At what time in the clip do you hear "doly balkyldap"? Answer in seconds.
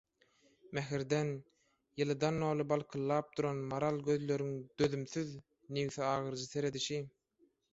2.43-3.29